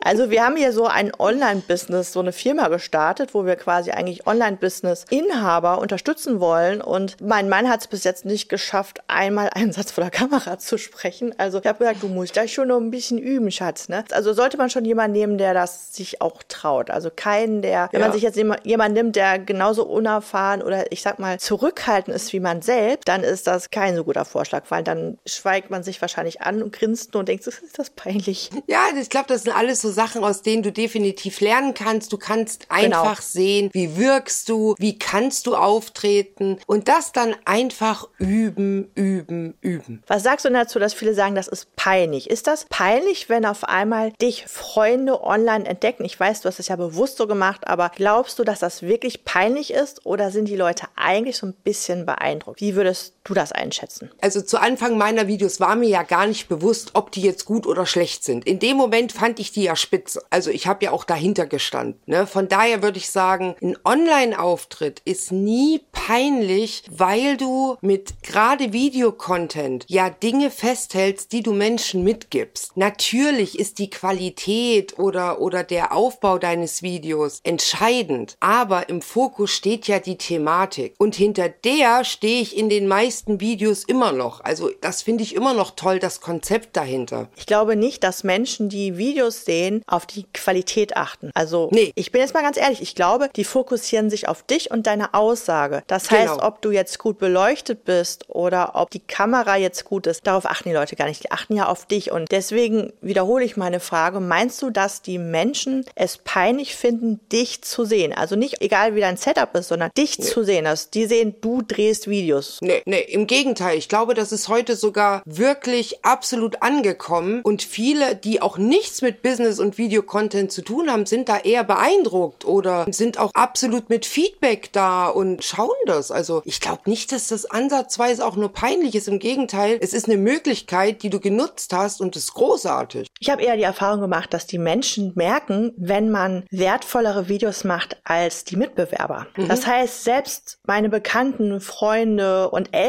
Also 0.00 0.30
wir 0.30 0.44
haben 0.44 0.56
hier 0.56 0.72
so 0.72 0.86
ein 0.86 1.12
Online-Business, 1.18 2.12
so 2.12 2.20
eine 2.20 2.32
Firma 2.32 2.68
gestartet, 2.68 3.34
wo 3.34 3.44
wir 3.44 3.56
quasi 3.56 3.90
eigentlich 3.90 4.26
Online-Business-Inhaber 4.26 5.78
unterstützen 5.80 6.40
wollen. 6.40 6.80
Und 6.80 7.20
mein 7.20 7.48
Mann 7.48 7.68
hat 7.68 7.80
es 7.80 7.86
bis 7.88 8.04
jetzt 8.04 8.24
nicht 8.24 8.48
geschafft, 8.48 9.00
einmal 9.08 9.50
einen 9.52 9.72
Satz 9.72 9.90
vor 9.90 10.02
der 10.02 10.10
Kamera 10.10 10.58
zu 10.58 10.78
sprechen. 10.78 11.34
Also 11.38 11.58
ich 11.58 11.66
habe 11.66 11.80
gesagt, 11.80 12.02
du 12.02 12.08
musst 12.08 12.36
da 12.36 12.46
schon 12.46 12.68
noch 12.68 12.78
ein 12.78 12.90
bisschen 12.90 13.18
üben, 13.18 13.50
Schatz. 13.50 13.88
Ne? 13.88 14.04
Also 14.12 14.32
sollte 14.32 14.56
man 14.56 14.70
schon 14.70 14.84
jemanden 14.84 15.12
nehmen, 15.12 15.36
der 15.36 15.52
das 15.52 15.94
sich 15.94 16.22
auch 16.22 16.42
traut. 16.48 16.90
Also 16.90 17.10
keinen, 17.14 17.60
der, 17.60 17.88
wenn 17.90 18.00
ja. 18.00 18.06
man 18.06 18.14
sich 18.14 18.22
jetzt 18.22 18.38
jemanden 18.64 18.94
nimmt, 18.94 19.16
der 19.16 19.38
genauso 19.38 19.84
unerfahren 19.84 20.62
oder 20.62 20.90
ich 20.92 21.02
sag 21.02 21.18
mal 21.18 21.38
zurückhaltend 21.38 22.14
ist 22.14 22.32
wie 22.32 22.40
man 22.40 22.62
selbst, 22.62 23.08
dann 23.08 23.24
ist 23.24 23.46
das 23.46 23.70
kein 23.70 23.96
so 23.96 24.04
guter 24.04 24.24
Vorschlag, 24.24 24.64
weil 24.68 24.84
dann 24.84 25.18
schweigt 25.26 25.70
man 25.70 25.77
sich 25.82 26.00
wahrscheinlich 26.00 26.42
an 26.42 26.62
und 26.62 26.72
grinst 26.72 27.14
nur 27.14 27.20
und 27.20 27.28
denkt, 27.28 27.46
ist 27.46 27.78
das 27.78 27.90
peinlich. 27.90 28.50
Ja, 28.66 28.86
ich 28.98 29.10
glaube, 29.10 29.26
das 29.28 29.42
sind 29.42 29.54
alles 29.54 29.80
so 29.80 29.90
Sachen, 29.90 30.22
aus 30.24 30.42
denen 30.42 30.62
du 30.62 30.72
definitiv 30.72 31.40
lernen 31.40 31.74
kannst. 31.74 32.12
Du 32.12 32.18
kannst 32.18 32.68
genau. 32.68 33.02
einfach 33.02 33.16
genau. 33.16 33.28
sehen, 33.28 33.70
wie 33.72 33.96
wirkst 33.96 34.48
du, 34.48 34.74
wie 34.78 34.98
kannst 34.98 35.46
du 35.46 35.54
auftreten 35.54 36.58
und 36.66 36.88
das 36.88 37.12
dann 37.12 37.34
einfach 37.44 38.08
üben, 38.18 38.90
üben, 38.94 39.54
üben. 39.60 40.02
Was 40.06 40.22
sagst 40.22 40.44
du 40.44 40.50
dazu, 40.50 40.78
dass 40.78 40.94
viele 40.94 41.14
sagen, 41.14 41.34
das 41.34 41.48
ist 41.48 41.74
peinlich? 41.76 42.30
Ist 42.30 42.46
das 42.46 42.66
peinlich, 42.68 43.28
wenn 43.28 43.46
auf 43.46 43.64
einmal 43.64 44.12
dich 44.20 44.46
Freunde 44.46 45.22
online 45.22 45.66
entdecken? 45.66 46.04
Ich 46.04 46.18
weiß, 46.18 46.42
du 46.42 46.48
hast 46.48 46.58
es 46.58 46.68
ja 46.68 46.76
bewusst 46.76 47.16
so 47.16 47.26
gemacht, 47.26 47.66
aber 47.66 47.90
glaubst 47.94 48.38
du, 48.38 48.44
dass 48.44 48.60
das 48.60 48.82
wirklich 48.82 49.24
peinlich 49.24 49.72
ist 49.72 50.06
oder 50.06 50.30
sind 50.30 50.46
die 50.46 50.56
Leute 50.56 50.86
eigentlich 50.96 51.36
so 51.36 51.46
ein 51.46 51.54
bisschen 51.54 52.06
beeindruckt? 52.06 52.60
Wie 52.60 52.74
würdest 52.74 53.14
du 53.28 53.34
das 53.34 53.52
einschätzen? 53.52 54.10
Also 54.20 54.40
zu 54.40 54.60
Anfang 54.60 54.98
meiner 54.98 55.26
Videos 55.26 55.60
war 55.60 55.76
mir 55.76 55.88
ja 55.88 56.02
gar 56.02 56.26
nicht 56.26 56.48
bewusst, 56.48 56.90
ob 56.94 57.12
die 57.12 57.22
jetzt 57.22 57.44
gut 57.44 57.66
oder 57.66 57.86
schlecht 57.86 58.24
sind. 58.24 58.46
In 58.46 58.58
dem 58.58 58.76
Moment 58.76 59.12
fand 59.12 59.38
ich 59.40 59.52
die 59.52 59.64
ja 59.64 59.76
spitze. 59.76 60.22
Also 60.30 60.50
ich 60.50 60.66
habe 60.66 60.84
ja 60.84 60.92
auch 60.92 61.04
dahinter 61.04 61.46
gestanden. 61.46 62.00
Ne? 62.06 62.26
Von 62.26 62.48
daher 62.48 62.82
würde 62.82 62.98
ich 62.98 63.10
sagen, 63.10 63.54
ein 63.62 63.76
Online-Auftritt 63.84 65.02
ist 65.04 65.32
nie 65.32 65.80
peinlich, 65.92 66.82
weil 66.90 67.36
du 67.36 67.76
mit 67.80 68.22
gerade 68.22 68.72
Videocontent 68.72 69.84
ja 69.88 70.10
Dinge 70.10 70.50
festhältst, 70.50 71.32
die 71.32 71.42
du 71.42 71.52
Menschen 71.52 72.04
mitgibst. 72.04 72.76
Natürlich 72.76 73.58
ist 73.58 73.78
die 73.78 73.90
Qualität 73.90 74.98
oder, 74.98 75.40
oder 75.40 75.64
der 75.64 75.92
Aufbau 75.92 76.38
deines 76.38 76.82
Videos 76.82 77.40
entscheidend, 77.42 78.36
aber 78.40 78.88
im 78.88 79.02
Fokus 79.02 79.50
steht 79.50 79.88
ja 79.88 79.98
die 79.98 80.18
Thematik. 80.18 80.94
Und 80.98 81.14
hinter 81.14 81.48
der 81.48 82.04
stehe 82.04 82.40
ich 82.40 82.56
in 82.56 82.68
den 82.68 82.88
meisten 82.88 83.17
Videos 83.26 83.84
immer 83.84 84.12
noch. 84.12 84.40
Also 84.40 84.70
das 84.80 85.02
finde 85.02 85.22
ich 85.22 85.34
immer 85.34 85.54
noch 85.54 85.72
toll, 85.72 85.98
das 85.98 86.20
Konzept 86.20 86.76
dahinter. 86.76 87.28
Ich 87.36 87.46
glaube 87.46 87.76
nicht, 87.76 88.04
dass 88.04 88.24
Menschen, 88.24 88.68
die 88.68 88.96
Videos 88.96 89.44
sehen, 89.44 89.82
auf 89.86 90.06
die 90.06 90.24
Qualität 90.32 90.96
achten. 90.96 91.30
Also 91.34 91.68
nee. 91.72 91.92
ich 91.94 92.12
bin 92.12 92.20
jetzt 92.20 92.34
mal 92.34 92.42
ganz 92.42 92.56
ehrlich, 92.56 92.80
ich 92.82 92.94
glaube, 92.94 93.30
die 93.34 93.44
fokussieren 93.44 94.10
sich 94.10 94.28
auf 94.28 94.42
dich 94.42 94.70
und 94.70 94.86
deine 94.86 95.14
Aussage. 95.14 95.82
Das 95.86 96.10
heißt, 96.10 96.34
genau. 96.34 96.46
ob 96.46 96.62
du 96.62 96.70
jetzt 96.70 96.98
gut 96.98 97.18
beleuchtet 97.18 97.84
bist 97.84 98.26
oder 98.28 98.72
ob 98.74 98.90
die 98.90 99.00
Kamera 99.00 99.56
jetzt 99.56 99.84
gut 99.84 100.06
ist, 100.06 100.26
darauf 100.26 100.46
achten 100.46 100.68
die 100.68 100.74
Leute 100.74 100.96
gar 100.96 101.06
nicht. 101.06 101.24
Die 101.24 101.30
achten 101.30 101.56
ja 101.56 101.66
auf 101.66 101.86
dich. 101.86 102.10
Und 102.10 102.30
deswegen 102.30 102.92
wiederhole 103.00 103.44
ich 103.44 103.56
meine 103.56 103.80
Frage. 103.80 104.20
Meinst 104.20 104.62
du, 104.62 104.70
dass 104.70 105.02
die 105.02 105.18
Menschen 105.18 105.84
es 105.94 106.18
peinlich 106.18 106.76
finden, 106.76 107.20
dich 107.32 107.62
zu 107.62 107.84
sehen? 107.84 108.12
Also 108.12 108.36
nicht 108.36 108.60
egal 108.60 108.94
wie 108.94 109.00
dein 109.00 109.16
Setup 109.16 109.54
ist, 109.54 109.68
sondern 109.68 109.90
dich 109.96 110.18
nee. 110.18 110.24
zu 110.24 110.44
sehen. 110.44 110.64
Dass 110.64 110.90
die 110.90 111.06
sehen, 111.06 111.34
du 111.40 111.62
drehst 111.62 112.08
Videos. 112.08 112.58
Nee, 112.60 112.82
nee, 112.84 113.00
im 113.10 113.26
Gegenteil. 113.26 113.78
Ich 113.78 113.88
glaube, 113.88 114.14
das 114.14 114.32
ist 114.32 114.48
heute 114.48 114.76
sogar 114.76 115.22
wirklich 115.24 116.04
absolut 116.04 116.62
angekommen. 116.62 117.40
Und 117.42 117.62
viele, 117.62 118.16
die 118.16 118.40
auch 118.42 118.58
nichts 118.58 119.02
mit 119.02 119.22
Business 119.22 119.60
und 119.60 119.78
Videocontent 119.78 120.52
zu 120.52 120.62
tun 120.62 120.90
haben, 120.90 121.06
sind 121.06 121.28
da 121.28 121.38
eher 121.38 121.64
beeindruckt 121.64 122.44
oder 122.44 122.86
sind 122.90 123.18
auch 123.18 123.30
absolut 123.34 123.88
mit 123.88 124.06
Feedback 124.06 124.72
da 124.72 125.08
und 125.08 125.44
schauen 125.44 125.76
das. 125.86 126.10
Also 126.10 126.42
ich 126.44 126.60
glaube 126.60 126.82
nicht, 126.86 127.12
dass 127.12 127.28
das 127.28 127.46
ansatzweise 127.46 128.24
auch 128.24 128.36
nur 128.36 128.52
peinlich 128.52 128.94
ist. 128.94 129.08
Im 129.08 129.18
Gegenteil, 129.18 129.78
es 129.80 129.92
ist 129.92 130.06
eine 130.06 130.18
Möglichkeit, 130.18 131.02
die 131.02 131.10
du 131.10 131.20
genutzt 131.20 131.72
hast 131.72 132.00
und 132.00 132.16
ist 132.16 132.34
großartig. 132.34 133.08
Ich 133.20 133.30
habe 133.30 133.42
eher 133.42 133.56
die 133.56 133.62
Erfahrung 133.62 134.00
gemacht, 134.00 134.32
dass 134.34 134.46
die 134.46 134.58
Menschen 134.58 135.12
merken, 135.14 135.72
wenn 135.76 136.10
man 136.10 136.44
wertvollere 136.50 137.28
Videos 137.28 137.64
macht 137.64 137.96
als 138.04 138.44
die 138.44 138.56
Mitbewerber. 138.56 139.26
Mhm. 139.36 139.48
Das 139.48 139.66
heißt, 139.66 140.04
selbst 140.04 140.58
meine 140.66 140.88
Bekannten, 140.88 141.60
Freunde 141.60 142.50
und 142.50 142.74
Eltern, 142.74 142.87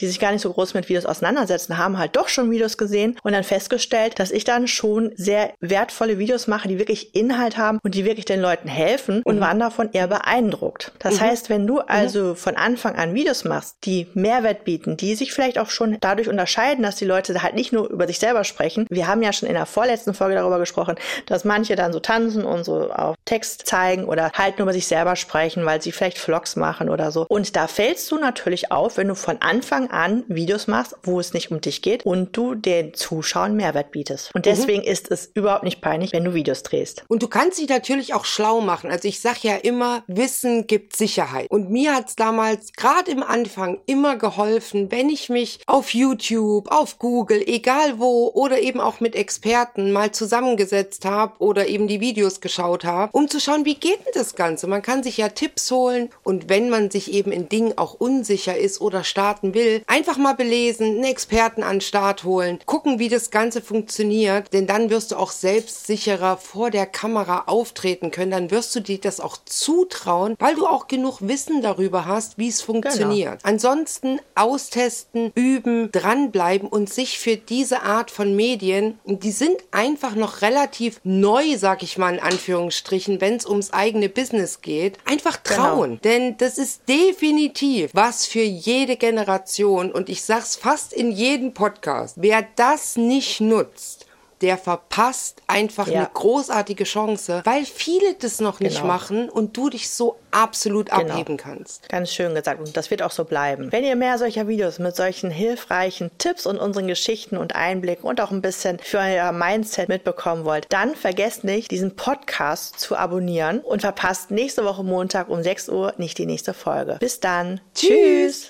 die 0.00 0.06
sich 0.06 0.20
gar 0.20 0.32
nicht 0.32 0.42
so 0.42 0.52
groß 0.52 0.74
mit 0.74 0.88
Videos 0.88 1.06
auseinandersetzen, 1.06 1.78
haben 1.78 1.98
halt 1.98 2.16
doch 2.16 2.28
schon 2.28 2.50
Videos 2.50 2.78
gesehen 2.78 3.16
und 3.22 3.32
dann 3.32 3.44
festgestellt, 3.44 4.18
dass 4.18 4.30
ich 4.30 4.44
dann 4.44 4.68
schon 4.68 5.12
sehr 5.16 5.52
wertvolle 5.60 6.18
Videos 6.18 6.46
mache, 6.46 6.68
die 6.68 6.78
wirklich 6.78 7.14
Inhalt 7.14 7.56
haben 7.56 7.78
und 7.82 7.94
die 7.94 8.04
wirklich 8.04 8.24
den 8.24 8.40
Leuten 8.40 8.68
helfen 8.68 9.22
und 9.24 9.36
mhm. 9.36 9.40
waren 9.40 9.58
davon 9.58 9.90
eher 9.92 10.08
beeindruckt. 10.08 10.92
Das 10.98 11.16
mhm. 11.16 11.20
heißt, 11.20 11.50
wenn 11.50 11.66
du 11.66 11.74
mhm. 11.74 11.84
also 11.86 12.34
von 12.34 12.56
Anfang 12.56 12.96
an 12.96 13.14
Videos 13.14 13.44
machst, 13.44 13.76
die 13.84 14.06
Mehrwert 14.14 14.64
bieten, 14.64 14.96
die 14.96 15.14
sich 15.14 15.32
vielleicht 15.32 15.58
auch 15.58 15.70
schon 15.70 15.96
dadurch 16.00 16.28
unterscheiden, 16.28 16.82
dass 16.82 16.96
die 16.96 17.04
Leute 17.04 17.42
halt 17.42 17.54
nicht 17.54 17.72
nur 17.72 17.88
über 17.88 18.06
sich 18.06 18.18
selber 18.18 18.44
sprechen. 18.44 18.86
Wir 18.90 19.06
haben 19.06 19.22
ja 19.22 19.32
schon 19.32 19.48
in 19.48 19.54
der 19.54 19.66
vorletzten 19.66 20.14
Folge 20.14 20.34
darüber 20.34 20.58
gesprochen, 20.58 20.96
dass 21.26 21.44
manche 21.44 21.76
dann 21.76 21.92
so 21.92 22.00
tanzen 22.00 22.44
und 22.44 22.64
so 22.64 22.90
auf 22.90 23.16
Text 23.24 23.66
zeigen 23.66 24.04
oder 24.04 24.30
halt 24.32 24.58
nur 24.58 24.66
über 24.66 24.72
sich 24.72 24.86
selber 24.86 25.16
sprechen, 25.16 25.64
weil 25.64 25.82
sie 25.82 25.92
vielleicht 25.92 26.18
Vlogs 26.18 26.56
machen 26.56 26.88
oder 26.88 27.10
so. 27.10 27.26
Und 27.28 27.56
da 27.56 27.66
fällst 27.66 28.10
du 28.10 28.18
natürlich 28.18 28.72
auf, 28.72 28.96
wenn 28.96 29.08
du 29.08 29.14
von 29.18 29.38
Anfang 29.40 29.90
an 29.90 30.24
Videos 30.28 30.66
machst, 30.66 30.96
wo 31.02 31.20
es 31.20 31.34
nicht 31.34 31.50
um 31.50 31.60
dich 31.60 31.82
geht 31.82 32.04
und 32.04 32.36
du 32.36 32.54
den 32.54 32.94
Zuschauern 32.94 33.54
Mehrwert 33.56 33.90
bietest. 33.90 34.34
Und 34.34 34.46
mhm. 34.46 34.50
deswegen 34.50 34.82
mhm. 34.82 34.88
ist 34.88 35.10
es 35.10 35.30
überhaupt 35.34 35.64
nicht 35.64 35.80
peinlich, 35.80 36.12
wenn 36.12 36.24
du 36.24 36.34
Videos 36.34 36.62
drehst. 36.62 37.04
Und 37.08 37.22
du 37.22 37.28
kannst 37.28 37.58
dich 37.58 37.68
natürlich 37.68 38.14
auch 38.14 38.24
schlau 38.24 38.60
machen. 38.60 38.90
Also 38.90 39.08
ich 39.08 39.20
sag 39.20 39.42
ja 39.42 39.56
immer, 39.56 40.02
Wissen 40.06 40.66
gibt 40.66 40.96
Sicherheit. 40.96 41.50
Und 41.50 41.70
mir 41.70 41.94
hat's 41.94 42.16
damals 42.16 42.72
gerade 42.72 43.10
im 43.10 43.22
Anfang 43.22 43.80
immer 43.86 44.16
geholfen, 44.16 44.90
wenn 44.90 45.08
ich 45.08 45.28
mich 45.28 45.60
auf 45.66 45.94
YouTube, 45.94 46.70
auf 46.70 46.98
Google, 46.98 47.42
egal 47.46 47.98
wo 47.98 48.30
oder 48.34 48.60
eben 48.60 48.80
auch 48.80 49.00
mit 49.00 49.14
Experten 49.14 49.92
mal 49.92 50.12
zusammengesetzt 50.12 51.04
habe 51.04 51.34
oder 51.38 51.68
eben 51.68 51.88
die 51.88 52.00
Videos 52.00 52.40
geschaut 52.40 52.84
habe, 52.84 53.10
um 53.12 53.28
zu 53.28 53.40
schauen, 53.40 53.64
wie 53.64 53.74
geht 53.74 54.04
denn 54.04 54.12
das 54.14 54.34
Ganze? 54.34 54.66
Man 54.66 54.82
kann 54.82 55.02
sich 55.02 55.16
ja 55.16 55.28
Tipps 55.28 55.70
holen 55.70 56.10
und 56.22 56.48
wenn 56.48 56.70
man 56.70 56.90
sich 56.90 57.12
eben 57.12 57.32
in 57.32 57.48
Dingen 57.48 57.76
auch 57.76 57.94
unsicher 57.94 58.56
ist 58.56 58.80
oder 58.80 59.04
starten 59.08 59.54
will, 59.54 59.82
einfach 59.86 60.16
mal 60.16 60.34
belesen, 60.34 60.86
einen 60.86 61.04
Experten 61.04 61.62
an 61.62 61.76
den 61.76 61.80
Start 61.80 62.24
holen, 62.24 62.58
gucken, 62.66 62.98
wie 62.98 63.08
das 63.08 63.30
Ganze 63.30 63.62
funktioniert, 63.62 64.52
denn 64.52 64.66
dann 64.66 64.90
wirst 64.90 65.12
du 65.12 65.16
auch 65.16 65.30
selbstsicherer 65.30 66.36
vor 66.36 66.70
der 66.70 66.86
Kamera 66.86 67.44
auftreten 67.46 68.10
können, 68.10 68.30
dann 68.30 68.50
wirst 68.50 68.74
du 68.74 68.80
dir 68.80 68.98
das 68.98 69.20
auch 69.20 69.38
zutrauen, 69.44 70.36
weil 70.38 70.54
du 70.54 70.66
auch 70.66 70.88
genug 70.88 71.18
Wissen 71.20 71.62
darüber 71.62 72.06
hast, 72.06 72.38
wie 72.38 72.48
es 72.48 72.62
funktioniert. 72.62 73.42
Genau. 73.42 73.48
Ansonsten 73.52 74.20
austesten, 74.34 75.32
üben, 75.34 75.90
dranbleiben 75.90 76.68
und 76.68 76.92
sich 76.92 77.18
für 77.18 77.36
diese 77.36 77.82
Art 77.82 78.10
von 78.10 78.36
Medien, 78.36 78.98
die 79.04 79.30
sind 79.30 79.56
einfach 79.70 80.14
noch 80.14 80.42
relativ 80.42 81.00
neu, 81.04 81.56
sag 81.56 81.82
ich 81.82 81.98
mal 81.98 82.14
in 82.14 82.20
Anführungsstrichen, 82.20 83.20
wenn 83.20 83.36
es 83.36 83.46
ums 83.46 83.72
eigene 83.72 84.08
Business 84.08 84.60
geht, 84.60 84.98
einfach 85.04 85.42
genau. 85.42 85.56
trauen. 85.56 85.88
Genau. 85.88 86.00
Denn 86.02 86.36
das 86.36 86.58
ist 86.58 86.82
definitiv 86.88 87.90
was 87.94 88.26
für 88.26 88.42
jede 88.42 88.96
Generation 88.98 89.92
und 89.92 90.08
ich 90.08 90.22
sag's 90.22 90.56
fast 90.56 90.92
in 90.92 91.10
jedem 91.10 91.54
Podcast. 91.54 92.16
Wer 92.18 92.46
das 92.56 92.96
nicht 92.96 93.40
nutzt, 93.40 94.08
der 94.40 94.56
verpasst 94.56 95.42
einfach 95.46 95.88
ja. 95.88 96.00
eine 96.00 96.10
großartige 96.12 96.84
Chance, 96.84 97.42
weil 97.44 97.64
viele 97.64 98.14
das 98.14 98.40
noch 98.40 98.60
nicht 98.60 98.76
genau. 98.76 98.86
machen 98.86 99.28
und 99.28 99.56
du 99.56 99.70
dich 99.70 99.90
so 99.90 100.16
absolut 100.30 100.90
genau. 100.90 101.12
abheben 101.12 101.36
kannst. 101.36 101.88
Ganz 101.88 102.12
schön 102.12 102.34
gesagt 102.34 102.60
und 102.60 102.76
das 102.76 102.90
wird 102.90 103.02
auch 103.02 103.10
so 103.10 103.24
bleiben. 103.24 103.72
Wenn 103.72 103.84
ihr 103.84 103.96
mehr 103.96 104.18
solcher 104.18 104.46
Videos 104.46 104.78
mit 104.78 104.94
solchen 104.94 105.30
hilfreichen 105.30 106.10
Tipps 106.18 106.46
und 106.46 106.58
unseren 106.58 106.86
Geschichten 106.86 107.36
und 107.36 107.54
Einblicken 107.54 108.08
und 108.08 108.20
auch 108.20 108.30
ein 108.30 108.42
bisschen 108.42 108.78
für 108.78 108.98
euer 108.98 109.32
Mindset 109.32 109.88
mitbekommen 109.88 110.44
wollt, 110.44 110.66
dann 110.68 110.94
vergesst 110.94 111.44
nicht, 111.44 111.70
diesen 111.70 111.96
Podcast 111.96 112.78
zu 112.78 112.96
abonnieren 112.96 113.60
und 113.60 113.80
verpasst 113.80 114.30
nächste 114.30 114.64
Woche 114.64 114.84
Montag 114.84 115.28
um 115.28 115.42
6 115.42 115.68
Uhr 115.70 115.94
nicht 115.96 116.18
die 116.18 116.26
nächste 116.26 116.54
Folge. 116.54 116.96
Bis 117.00 117.20
dann. 117.20 117.60
Tschüss. 117.74 117.88
Tschüss. 117.88 118.46